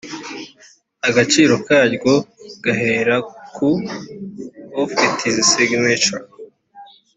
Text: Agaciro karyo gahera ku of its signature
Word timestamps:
Agaciro 1.07 1.53
karyo 1.65 2.15
gahera 2.63 3.15
ku 3.55 3.69
of 4.81 4.89
its 5.05 5.35
signature 5.53 6.19